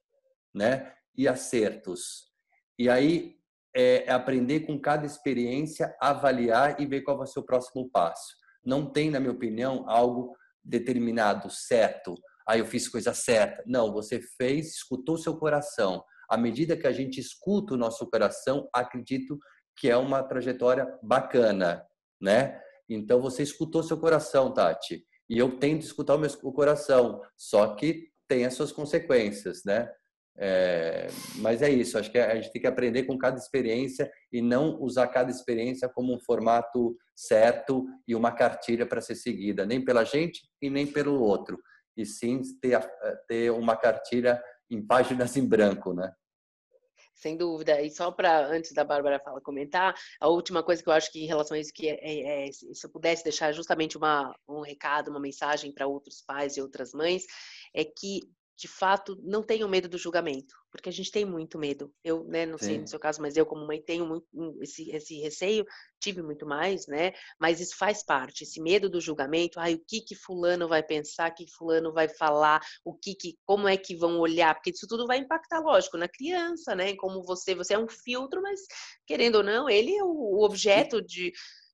[0.54, 0.94] né?
[1.16, 2.30] E acertos.
[2.78, 3.34] E aí
[3.74, 8.36] é, é aprender com cada experiência, avaliar e ver qual vai ser o próximo passo.
[8.64, 10.32] Não tem, na minha opinião, algo
[10.62, 12.14] determinado, certo.
[12.46, 13.64] Ah, eu fiz coisa certa.
[13.66, 16.04] Não, você fez, escutou seu coração.
[16.30, 19.36] À medida que a gente escuta o nosso coração, acredito
[19.76, 21.84] que é uma trajetória bacana
[22.20, 22.60] né?
[22.88, 25.04] Então você escutou seu coração, Tati.
[25.28, 29.90] E eu tento escutar o meu o coração, só que tem as suas consequências, né?
[30.38, 34.42] É, mas é isso, acho que a gente tem que aprender com cada experiência e
[34.42, 39.82] não usar cada experiência como um formato certo e uma cartilha para ser seguida, nem
[39.82, 41.58] pela gente e nem pelo outro,
[41.96, 42.78] e sim ter,
[43.26, 46.12] ter uma cartilha em páginas em branco, né?
[47.16, 47.80] Sem dúvida.
[47.82, 51.24] E só para, antes da Bárbara fala, comentar, a última coisa que eu acho que
[51.24, 54.60] em relação a isso, que é, é, é se eu pudesse deixar justamente uma, um
[54.60, 57.24] recado, uma mensagem para outros pais e outras mães,
[57.74, 58.20] é que
[58.56, 61.92] de fato, não tenham medo do julgamento, porque a gente tem muito medo.
[62.02, 62.64] Eu, né, não Sim.
[62.64, 64.26] sei no seu caso, mas eu como mãe tenho muito
[64.62, 65.66] esse, esse receio,
[66.00, 67.12] tive muito mais, né?
[67.38, 69.60] Mas isso faz parte, esse medo do julgamento.
[69.60, 73.36] Ai, o que que fulano vai pensar, o que fulano vai falar, o que que,
[73.44, 74.54] como é que vão olhar?
[74.54, 76.96] Porque isso tudo vai impactar, lógico, na criança, né?
[76.96, 78.60] Como você, você é um filtro, mas
[79.06, 81.30] querendo ou não, ele é o objeto de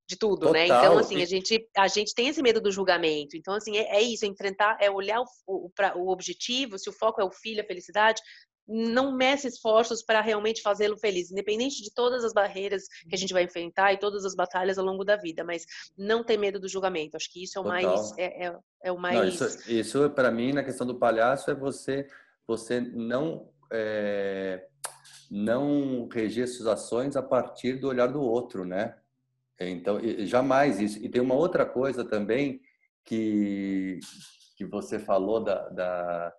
[0.09, 0.53] de tudo, Total.
[0.53, 0.67] né?
[0.67, 3.37] Então, assim, a gente, a gente tem esse medo do julgamento.
[3.37, 6.91] Então, assim, é, é isso, é enfrentar, é olhar o, o, pra, o objetivo, se
[6.91, 8.21] o foco é o filho, a felicidade,
[8.67, 13.33] não meça esforços para realmente fazê-lo feliz, independente de todas as barreiras que a gente
[13.33, 16.69] vai enfrentar e todas as batalhas ao longo da vida, mas não ter medo do
[16.69, 17.17] julgamento.
[17.17, 17.83] Acho que isso é o Total.
[17.83, 19.19] mais é, é, é, o mais.
[19.19, 22.07] Não, isso, isso para mim na questão do palhaço é você
[22.47, 24.67] você não é,
[25.31, 28.97] não reger suas ações a partir do olhar do outro, né?
[29.61, 30.99] Então, jamais isso.
[31.03, 32.61] E tem uma outra coisa também
[33.05, 34.01] que,
[34.57, 36.33] que você falou da, da,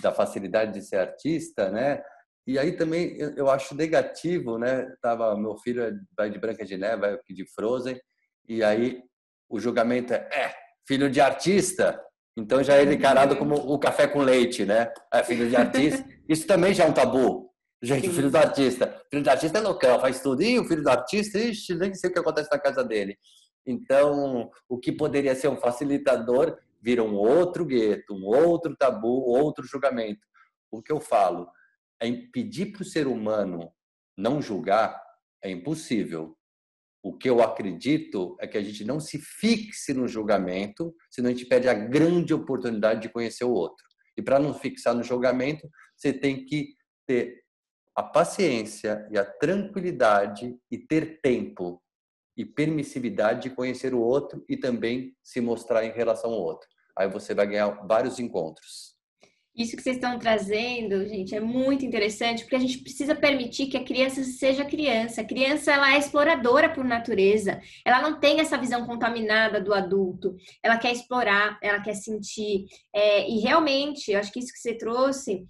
[0.00, 2.02] da facilidade de ser artista, né?
[2.46, 4.90] E aí também eu acho negativo, né?
[5.02, 5.82] Tava meu filho
[6.16, 8.00] vai de Branca de Neve, vai de Frozen,
[8.48, 9.02] e aí
[9.48, 10.54] o julgamento é, é
[10.86, 12.02] filho de artista,
[12.38, 14.90] então já é encarado como o café com leite, né?
[15.12, 16.04] É filho de artista.
[16.28, 17.47] Isso também já é um tabu.
[17.80, 19.02] Gente, o filho do artista.
[19.08, 20.42] filho do artista é loucão, faz tudo.
[20.42, 23.16] E o filho do artista, ixi, nem sei o que acontece na casa dele.
[23.64, 29.64] Então, o que poderia ser um facilitador vira um outro gueto, um outro tabu, outro
[29.64, 30.26] julgamento.
[30.70, 31.48] O que eu falo
[32.00, 33.72] é impedir para o ser humano
[34.16, 35.00] não julgar
[35.42, 36.36] é impossível.
[37.02, 41.32] O que eu acredito é que a gente não se fixe no julgamento, senão a
[41.32, 43.86] gente perde a grande oportunidade de conhecer o outro.
[44.16, 46.74] E para não fixar no julgamento, você tem que
[47.06, 47.40] ter
[47.98, 51.82] a paciência e a tranquilidade e ter tempo
[52.36, 56.68] e permissividade de conhecer o outro e também se mostrar em relação ao outro.
[56.96, 58.96] Aí você vai ganhar vários encontros.
[59.52, 63.76] Isso que vocês estão trazendo, gente, é muito interessante, porque a gente precisa permitir que
[63.76, 65.22] a criança seja criança.
[65.22, 67.60] A criança, ela é exploradora por natureza.
[67.84, 70.36] Ela não tem essa visão contaminada do adulto.
[70.62, 72.66] Ela quer explorar, ela quer sentir.
[72.94, 75.48] É, e realmente, eu acho que isso que você trouxe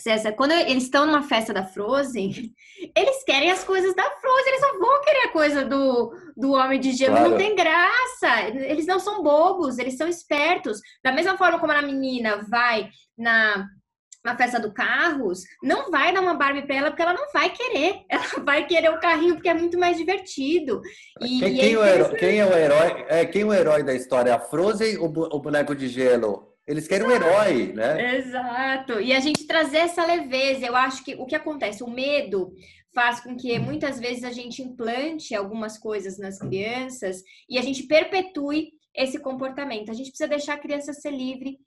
[0.00, 2.52] César, quando eles estão numa festa da Frozen,
[2.96, 6.80] eles querem as coisas da Frozen, eles não vão querer a coisa do, do Homem
[6.80, 7.30] de Gelo, claro.
[7.30, 8.40] não tem graça.
[8.48, 10.80] Eles não são bobos, eles são espertos.
[11.02, 13.66] Da mesma forma como a menina vai na,
[14.24, 17.50] na festa do Carros, não vai dar uma Barbie pra ela porque ela não vai
[17.50, 18.02] querer.
[18.10, 20.80] Ela vai querer o carrinho porque é muito mais divertido.
[21.20, 23.82] E, quem, quem, é o herói, quem, é o herói, é, quem é o herói
[23.82, 24.34] da história?
[24.34, 26.49] A Frozen ou o boneco de gelo?
[26.66, 28.16] Eles querem um herói, né?
[28.18, 29.00] Exato.
[29.00, 30.66] E a gente trazer essa leveza.
[30.66, 32.52] Eu acho que o que acontece, o medo
[32.94, 37.84] faz com que muitas vezes a gente implante algumas coisas nas crianças e a gente
[37.84, 39.90] perpetue esse comportamento.
[39.90, 41.58] A gente precisa deixar a criança ser livre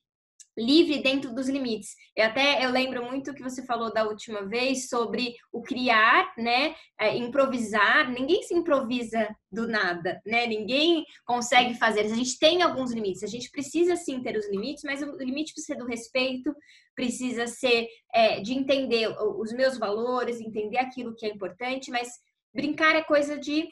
[0.57, 1.95] livre dentro dos limites.
[2.15, 6.75] Eu até eu lembro muito que você falou da última vez sobre o criar, né,
[6.99, 8.09] é, improvisar.
[8.11, 10.47] Ninguém se improvisa do nada, né?
[10.47, 12.01] Ninguém consegue fazer.
[12.01, 13.23] A gente tem alguns limites.
[13.23, 16.53] A gente precisa sim ter os limites, mas o limite precisa ser do respeito,
[16.95, 21.91] precisa ser é, de entender os meus valores, entender aquilo que é importante.
[21.91, 22.09] Mas
[22.53, 23.67] brincar é coisa de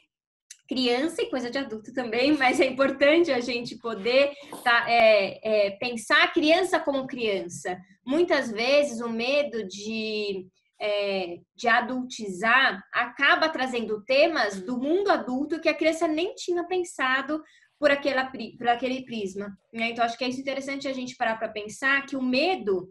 [0.72, 4.32] criança e coisa de adulto também, mas é importante a gente poder
[4.64, 7.78] tá, é, é, pensar a criança como criança.
[8.06, 10.46] Muitas vezes o medo de,
[10.80, 17.42] é, de adultizar acaba trazendo temas do mundo adulto que a criança nem tinha pensado
[17.78, 19.54] por, aquela, por aquele prisma.
[19.70, 19.90] Né?
[19.90, 22.88] Então, acho que é isso interessante a gente parar para pensar que o medo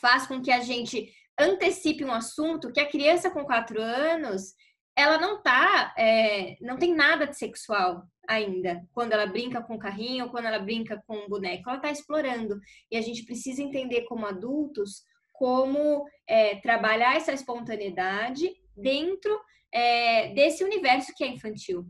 [0.00, 4.54] faz com que a gente antecipe um assunto que a criança com quatro anos
[4.96, 8.82] ela não tá, é, não tem nada de sexual ainda.
[8.92, 12.60] Quando ela brinca com o carrinho, quando ela brinca com o boneco, ela tá explorando.
[12.90, 15.04] E a gente precisa entender como adultos
[15.40, 19.40] como é, trabalhar essa espontaneidade dentro
[19.72, 21.86] é, desse universo que é infantil.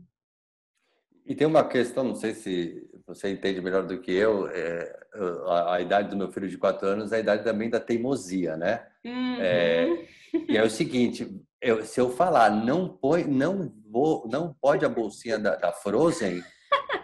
[1.25, 4.99] E tem uma questão, não sei se você entende melhor do que eu, é,
[5.47, 8.55] a, a, idade do meu filho de quatro anos é a idade também da teimosia,
[8.55, 8.87] né?
[9.05, 9.41] Uhum.
[9.41, 10.07] É,
[10.47, 11.27] e é o seguinte,
[11.61, 16.43] eu, se eu falar não põe, não vou, não pode a bolsinha da, da Frozen,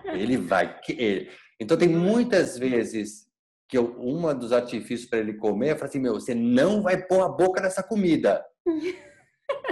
[0.06, 0.80] ele vai.
[0.90, 1.30] Ele,
[1.60, 3.28] então tem muitas vezes
[3.68, 7.06] que eu, uma dos artifícios para ele comer é falar assim, meu, você não vai
[7.06, 8.44] pôr a boca nessa comida.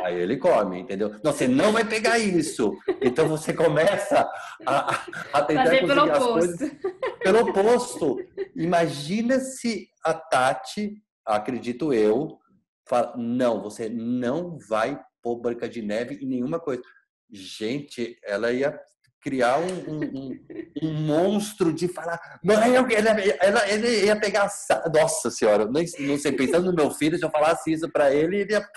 [0.03, 1.15] Aí ele come, entendeu?
[1.23, 2.77] Não, você não vai pegar isso.
[3.01, 4.29] Então você começa
[4.65, 6.71] a, a tentar Fazer conseguir as coisas
[7.19, 8.17] pelo oposto.
[8.55, 10.93] Imagina se a Tati,
[11.25, 12.37] acredito eu,
[12.87, 16.81] fala, não, você não vai pôr Branca de Neve em nenhuma coisa.
[17.31, 18.79] Gente, ela ia
[19.25, 20.39] criar um, um,
[20.83, 24.47] um, monstro de falar, mãe, ela, ela, ele ia pegar,
[24.93, 28.41] nossa senhora, não, não sei, pensando no meu filho, se eu falasse isso para ele,
[28.41, 28.67] ele ia,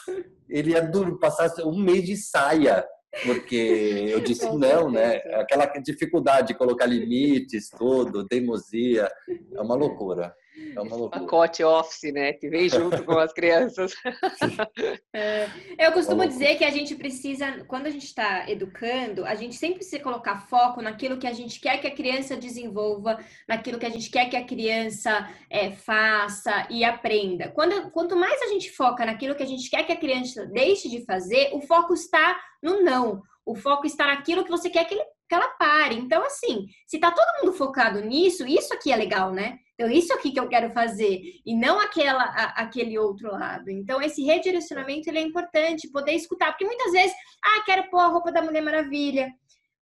[0.48, 2.82] ele ia passar um mês de saia,
[3.26, 5.16] porque eu disse não, né?
[5.34, 9.06] Aquela dificuldade de colocar limites, tudo, teimosia,
[9.54, 10.34] é uma loucura.
[10.75, 11.21] É uma loucura.
[11.21, 12.33] Pacote office, né?
[12.33, 13.94] Que vem junto com as crianças.
[15.14, 19.57] É, eu costumo dizer que a gente precisa, quando a gente está educando, a gente
[19.57, 23.18] sempre precisa colocar foco naquilo que a gente quer que a criança desenvolva,
[23.49, 27.49] naquilo que a gente quer que a criança é, faça e aprenda.
[27.51, 30.88] Quando, quanto mais a gente foca naquilo que a gente quer que a criança deixe
[30.88, 33.23] de fazer, o foco está no não.
[33.44, 35.97] O foco está naquilo que você quer que, ele, que ela pare.
[35.97, 39.59] Então, assim, se tá todo mundo focado nisso, isso aqui é legal, né?
[39.78, 43.70] Então, isso aqui que eu quero fazer, e não aquela, a, aquele outro lado.
[43.70, 47.14] Então, esse redirecionamento ele é importante, poder escutar, porque muitas vezes,
[47.44, 49.32] ah, quero pôr a roupa da Mulher Maravilha.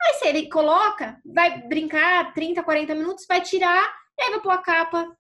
[0.03, 4.51] Aí, se ele coloca, vai brincar 30, 40 minutos, vai tirar, e aí vai pôr
[4.51, 5.17] a capa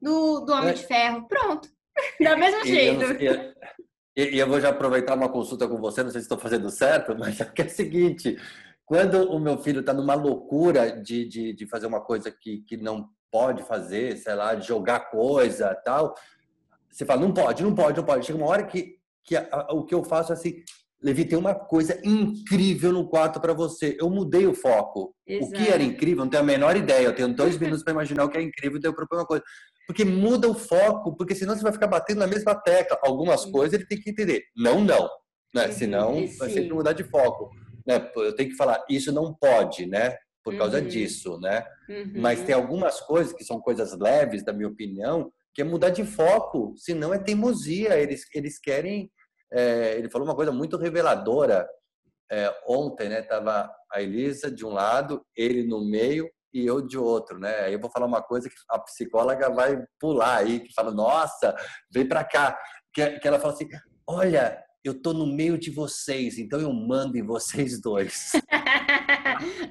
[0.00, 0.74] do, do Homem é.
[0.74, 1.26] de Ferro.
[1.26, 1.68] Pronto.
[2.22, 3.04] Da mesmo jeito.
[4.16, 6.70] E, e, eu vou já aproveitar uma consulta com você, não sei se estou fazendo
[6.70, 8.36] certo, mas é, é o seguinte:
[8.86, 12.76] quando o meu filho está numa loucura de, de, de, fazer uma coisa que, que
[12.76, 16.14] não pode fazer, sei lá, de jogar coisa tal,
[16.90, 18.26] você fala, não pode, não pode, não pode.
[18.26, 20.62] Chega uma hora que, que a, a, o que eu faço é assim,
[21.00, 23.96] Levi, tem uma coisa incrível no quarto para você.
[24.00, 25.14] Eu mudei o foco.
[25.26, 25.52] Exato.
[25.52, 27.06] O que era incrível, não tenho a menor ideia.
[27.06, 29.44] Eu tenho dois minutos para imaginar o que é incrível, então eu proponho uma coisa.
[29.86, 32.98] Porque muda o foco, porque senão você vai ficar batendo na mesma tecla.
[33.02, 33.52] Algumas Sim.
[33.52, 34.42] coisas ele tem que entender.
[34.56, 35.08] Não, não.
[35.54, 35.70] Né?
[35.70, 36.36] Senão Sim.
[36.36, 37.50] vai sempre mudar de foco.
[37.86, 38.10] Né?
[38.16, 40.16] Eu tenho que falar, isso não pode, né?
[40.44, 40.86] Por causa uhum.
[40.86, 41.64] disso, né?
[41.88, 42.12] Uhum.
[42.16, 46.04] Mas tem algumas coisas que são coisas leves, da minha opinião, que é mudar de
[46.04, 46.74] foco.
[46.76, 47.98] Senão é teimosia.
[47.98, 49.10] Eles, eles querem
[49.50, 51.66] é, ele falou uma coisa muito reveladora
[52.30, 53.22] é, ontem, né?
[53.22, 57.60] Tava a Elisa de um lado, ele no meio e eu de outro, né?
[57.60, 61.54] Aí eu vou falar uma coisa que a psicóloga vai pular aí, que fala, nossa,
[61.90, 62.58] vem para cá.
[62.92, 63.68] Que, que ela fala assim,
[64.06, 68.32] olha, eu tô no meio de vocês, então eu mando em vocês dois.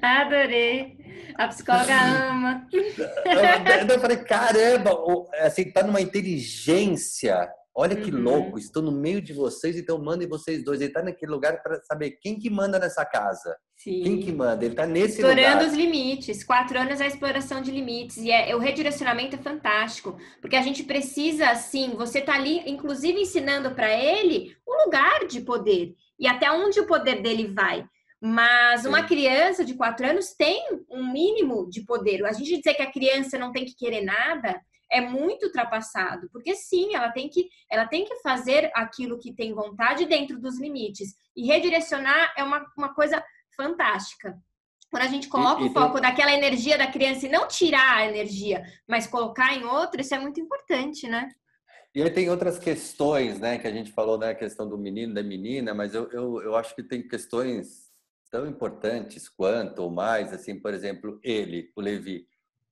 [0.02, 0.96] Adorei.
[1.36, 2.66] A psicóloga ama.
[3.88, 4.98] eu, falei, caramba,
[5.40, 7.48] assim, tá numa inteligência
[7.80, 8.20] Olha que uhum.
[8.20, 10.80] louco, estou no meio de vocês, então mandem vocês dois.
[10.80, 13.56] Ele está naquele lugar para saber quem que manda nessa casa.
[13.76, 14.02] Sim.
[14.02, 14.64] Quem que manda?
[14.64, 15.64] Ele está nesse Explorando lugar.
[15.68, 16.42] os limites.
[16.42, 18.16] Quatro anos é a exploração de limites.
[18.16, 20.18] E é, o redirecionamento é fantástico.
[20.40, 25.40] Porque a gente precisa, assim, você está ali, inclusive, ensinando para ele o lugar de
[25.42, 25.94] poder.
[26.18, 27.86] E até onde o poder dele vai.
[28.20, 32.24] Mas uma criança de quatro anos tem um mínimo de poder.
[32.24, 36.54] A gente dizer que a criança não tem que querer nada é muito ultrapassado, porque
[36.54, 41.14] sim, ela tem que ela tem que fazer aquilo que tem vontade dentro dos limites
[41.36, 43.22] e redirecionar é uma, uma coisa
[43.54, 44.36] fantástica.
[44.90, 46.02] Quando a gente coloca e, e o foco tem...
[46.02, 50.18] daquela energia da criança e não tirar a energia, mas colocar em outra, isso é
[50.18, 51.28] muito importante, né?
[51.94, 55.14] E aí tem outras questões, né, que a gente falou, né, a questão do menino,
[55.14, 57.87] da menina, mas eu, eu, eu acho que tem questões
[58.30, 62.26] tão importantes quanto ou mais, assim, por exemplo, ele, o Levi,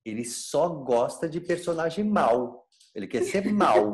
[0.05, 2.67] ele só gosta de personagem mal.
[2.95, 3.93] Ele quer ser mal.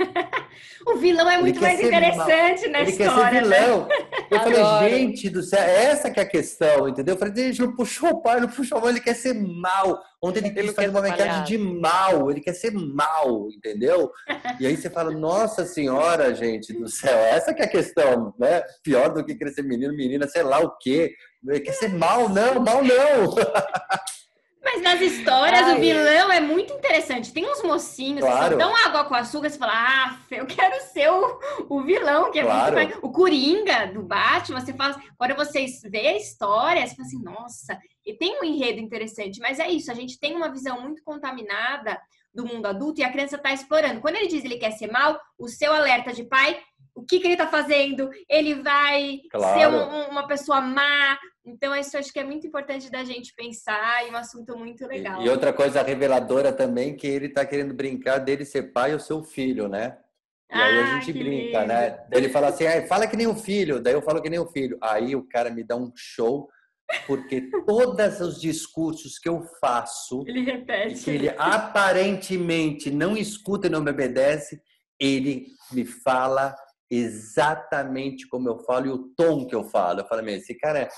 [0.86, 3.38] o vilão é muito mais interessante na ele história.
[3.38, 3.58] Ele quer ser né?
[3.58, 3.86] vilão.
[3.86, 3.94] Né?
[4.30, 4.56] Eu Adoro.
[4.56, 7.14] falei, gente do céu, essa que é a questão, entendeu?
[7.14, 10.00] Eu falei, gente, não puxou o pai, não puxou o pai, ele quer ser mal.
[10.22, 14.10] Ontem ele quis fazer uma maquiagem de mal, ele quer ser mal, entendeu?
[14.58, 18.62] E aí você fala, nossa senhora, gente do céu, essa que é a questão, né?
[18.82, 21.14] Pior do que querer ser menino, menina, sei lá o quê.
[21.46, 23.34] Ele quer ser mal, não, mal não.
[24.62, 25.76] Mas nas histórias, Ai.
[25.76, 27.32] o vilão é muito interessante.
[27.32, 28.42] Tem uns mocinhos claro.
[28.42, 32.30] que são tão água com açúcar, você fala, ah, eu quero ser o, o vilão,
[32.30, 32.76] que é claro.
[32.76, 32.98] muito.
[33.00, 35.00] O Coringa, do Batman, você fala...
[35.16, 39.40] Quando vocês vê a história, você fala assim, nossa, e tem um enredo interessante.
[39.40, 41.98] Mas é isso, a gente tem uma visão muito contaminada
[42.32, 44.00] do mundo adulto e a criança está explorando.
[44.00, 46.60] Quando ele diz que ele quer ser mal, o seu alerta de pai
[46.94, 49.58] o que, que ele está fazendo, ele vai claro.
[49.58, 51.18] ser um, uma pessoa má.
[51.44, 55.22] Então, isso acho que é muito importante da gente pensar e um assunto muito legal.
[55.22, 59.00] E, e outra coisa reveladora também, que ele está querendo brincar dele ser pai ou
[59.00, 59.96] seu filho, né?
[60.52, 61.68] E aí ah, a gente brinca, lindo.
[61.68, 62.04] né?
[62.10, 63.80] Ele fala assim, ah, fala que nem o filho.
[63.80, 64.76] Daí eu falo que nem o filho.
[64.82, 66.48] Aí o cara me dá um show,
[67.06, 71.04] porque todos os discursos que eu faço, ele repete.
[71.04, 74.60] que ele aparentemente não escuta e não me obedece,
[74.98, 76.54] ele me fala
[76.90, 80.00] exatamente como eu falo e o tom que eu falo.
[80.00, 80.88] Eu falo, esse cara é,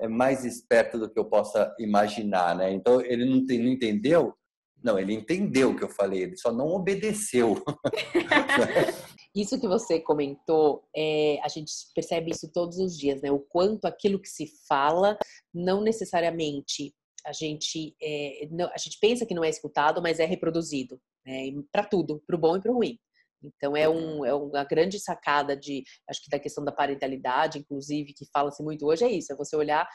[0.00, 2.72] é mais esperto do que eu possa imaginar, né?
[2.72, 4.34] Então, ele não, tem, não entendeu?
[4.82, 7.62] Não, ele entendeu o que eu falei, ele só não obedeceu.
[9.34, 13.30] isso que você comentou, é, a gente percebe isso todos os dias, né?
[13.30, 15.16] O quanto aquilo que se fala
[15.54, 16.92] não necessariamente
[17.24, 21.52] a gente é, não, a gente pensa que não é escutado, mas é reproduzido, né?
[21.70, 22.98] Para tudo, para o bom e para o ruim.
[23.42, 28.14] Então é, um, é uma grande sacada de, acho que da questão da parentalidade, inclusive,
[28.14, 29.88] que fala-se muito hoje, é isso, é você olhar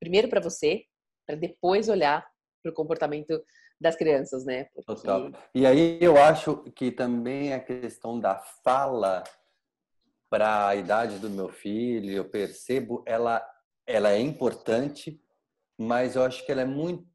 [0.00, 0.84] primeiro para você,
[1.26, 2.26] para depois olhar
[2.62, 3.42] para o comportamento
[3.80, 4.64] das crianças, né?
[4.74, 4.86] Porque...
[4.86, 5.30] Total.
[5.54, 9.22] E aí eu acho que também a questão da fala
[10.28, 13.44] para a idade do meu filho, eu percebo, ela,
[13.86, 15.20] ela é importante,
[15.78, 17.10] mas eu acho que ela é muito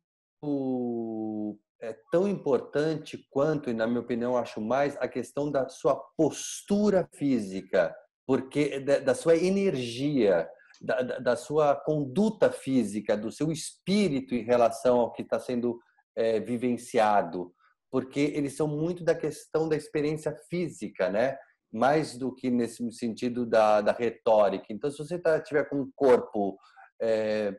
[1.82, 7.08] é tão importante quanto, e na minha opinião acho mais, a questão da sua postura
[7.14, 7.96] física,
[8.26, 10.48] porque da, da sua energia,
[10.82, 15.80] da, da, sua conduta física, do seu espírito em relação ao que está sendo
[16.16, 17.54] é, vivenciado,
[17.92, 21.38] porque eles são muito da questão da experiência física, né?
[21.72, 24.66] Mais do que nesse sentido da, da retórica.
[24.70, 26.58] Então, se você tá, tiver com um corpo
[27.02, 27.56] é,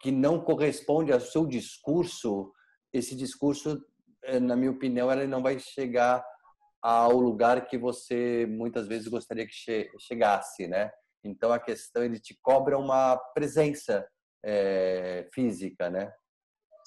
[0.00, 2.52] que não corresponde ao seu discurso,
[2.92, 3.84] esse discurso,
[4.24, 6.24] eh, na minha opinião, ele não vai chegar
[6.80, 10.90] ao lugar que você muitas vezes gostaria que che chegasse, né?
[11.24, 14.06] Então a questão ele te cobra uma presença
[14.44, 16.12] é, física, né?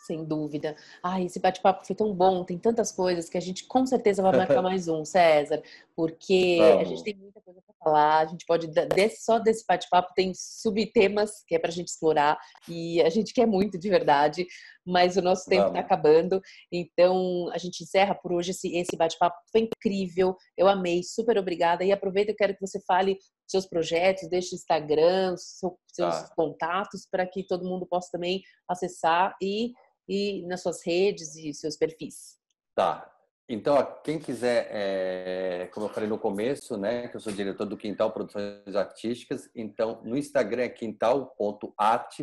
[0.06, 0.76] Sem dúvida.
[1.01, 4.38] Ai, esse bate-papo foi tão bom, tem tantas coisas que a gente com certeza vai
[4.38, 5.64] marcar mais um, César,
[5.95, 6.82] porque Vamos.
[6.82, 10.32] a gente tem muita coisa para falar, a gente pode, desse, só desse bate-papo tem
[10.36, 12.38] subtemas que é para a gente explorar
[12.70, 14.45] e a gente quer muito de verdade,
[14.86, 16.39] mas o nosso tempo está acabando,
[16.72, 21.84] então a gente encerra por hoje esse, esse bate-papo, foi incrível, eu amei, super obrigada
[21.84, 26.34] e aproveita, eu quero que você fale seus projetos, deixe o Instagram, seu, seus tá.
[26.36, 29.72] contatos para que todo mundo possa também acessar e
[30.08, 32.38] e nas suas redes e seus perfis.
[32.76, 33.12] Tá.
[33.47, 37.78] Então, quem quiser, é, como eu falei no começo, né, que eu sou diretor do
[37.78, 42.20] Quintal Produções Artísticas, então no Instagram é quintal.arte.art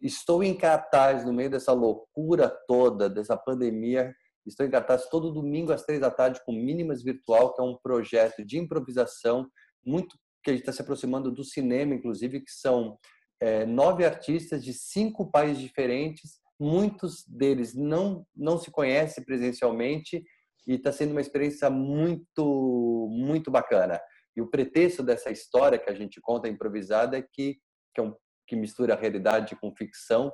[0.00, 4.14] Estou em cartaz no meio dessa loucura toda, dessa pandemia.
[4.46, 7.76] Estou em cartaz todo domingo às três da tarde com Mínimas Virtual, que é um
[7.76, 9.46] projeto de improvisação
[9.84, 12.98] muito que a gente está se aproximando do cinema, inclusive, que são
[13.40, 20.24] é, nove artistas de cinco países diferentes muitos deles não não se conhecem presencialmente
[20.66, 24.00] e está sendo uma experiência muito muito bacana.
[24.36, 27.58] E o pretexto dessa história que a gente conta improvisada é que
[27.94, 28.14] que, é um,
[28.46, 30.32] que mistura a realidade com ficção.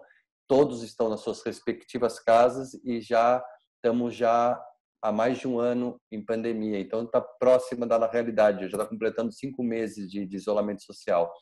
[0.49, 3.43] Todos estão nas suas respectivas casas e já
[3.77, 4.61] estamos já
[5.03, 6.79] há mais de um ano em pandemia.
[6.79, 8.68] Então está próxima da realidade.
[8.68, 11.33] Já está completando cinco meses de, de isolamento social.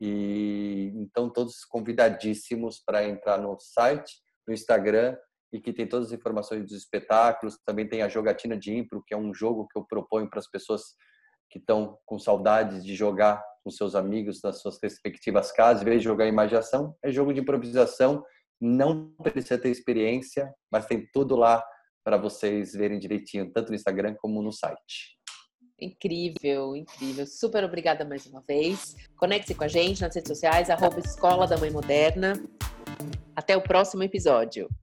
[0.00, 4.14] E então todos convidadíssimos para entrar no site,
[4.46, 5.16] no Instagram
[5.52, 7.58] e que tem todas as informações dos espetáculos.
[7.64, 10.48] Também tem a jogatina de impro, que é um jogo que eu proponho para as
[10.48, 10.82] pessoas
[11.50, 15.98] que estão com saudades de jogar com seus amigos nas suas respectivas casas, em vez
[15.98, 18.24] de jogar imaginação, é jogo de improvisação.
[18.60, 21.64] Não precisa ter experiência, mas tem tudo lá
[22.04, 25.17] para vocês verem direitinho, tanto no Instagram como no site.
[25.80, 27.26] Incrível, incrível.
[27.26, 28.96] Super obrigada mais uma vez.
[29.16, 32.32] Conecte-se com a gente nas redes sociais, arroba Escola da Mãe Moderna.
[33.34, 34.68] Até o próximo episódio.